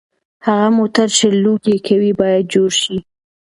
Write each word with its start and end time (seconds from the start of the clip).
هغه 0.45 0.67
موټر 0.77 1.07
چې 1.17 1.27
لوګي 1.43 1.77
کوي 1.87 2.11
باید 2.19 2.43
جوړ 2.53 2.71
شي. 2.81 2.97